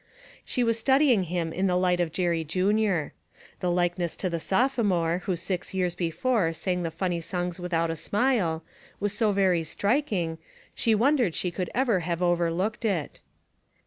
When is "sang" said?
6.53-6.81